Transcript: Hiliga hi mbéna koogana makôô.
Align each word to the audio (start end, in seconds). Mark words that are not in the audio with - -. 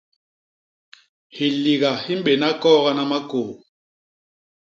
Hiliga 1.35 1.91
hi 2.03 2.13
mbéna 2.19 2.47
koogana 2.61 3.03
makôô. 3.11 3.45